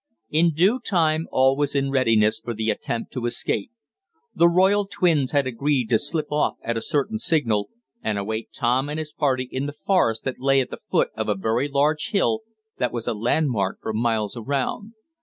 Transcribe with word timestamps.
In 0.31 0.55
due 0.55 0.79
time 0.79 1.27
all 1.31 1.55
was 1.55 1.75
in 1.75 1.91
readiness 1.91 2.39
for 2.43 2.55
the 2.55 2.71
attempt 2.71 3.13
to 3.13 3.27
escape. 3.27 3.69
The 4.33 4.49
royal 4.49 4.87
twins 4.87 5.29
had 5.29 5.45
agreed 5.45 5.89
to 5.91 5.99
slip 5.99 6.31
off 6.31 6.55
at 6.63 6.75
a 6.75 6.81
certain 6.81 7.19
signal, 7.19 7.69
and 8.01 8.17
await 8.17 8.49
Tom 8.51 8.89
and 8.89 8.97
his 8.97 9.13
party 9.13 9.47
in 9.51 9.67
the 9.67 9.75
forest 9.85 10.25
at 10.25 10.37
the 10.39 10.79
foot 10.89 11.09
of 11.15 11.29
a 11.29 11.35
very 11.35 11.67
large 11.67 12.09
hill, 12.13 12.39
that 12.79 12.91
was 12.91 13.05
a 13.05 13.13
landmark 13.13 13.77
for 13.79 13.93
miles 13.93 14.35
around. 14.35 14.93